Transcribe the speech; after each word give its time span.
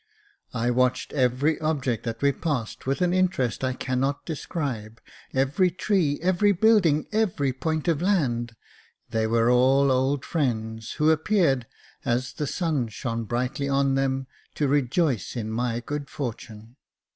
I 0.55 0.71
watched 0.71 1.13
every 1.13 1.59
object 1.61 2.05
that 2.05 2.23
we 2.23 2.31
passed 2.31 2.87
with 2.87 3.01
an 3.03 3.13
interest 3.13 3.63
I 3.63 3.73
cannot 3.73 4.25
describe 4.25 4.99
j 5.31 5.39
every 5.41 5.69
tree, 5.69 6.17
every 6.23 6.53
building, 6.53 7.05
every 7.11 7.53
point 7.53 7.87
of 7.87 8.01
land— 8.01 8.55
they 9.11 9.27
were 9.27 9.51
all 9.51 9.91
old 9.91 10.25
friends, 10.25 10.93
who 10.93 11.11
appeared, 11.11 11.67
as 12.03 12.33
the 12.33 12.47
sun 12.47 12.87
shone 12.87 13.25
brightly 13.25 13.69
on 13.69 13.93
them, 13.93 14.25
to 14.55 14.67
rejoice 14.67 15.35
in 15.35 15.51
my 15.51 15.81
good 15.81 16.09
fortune. 16.09 16.77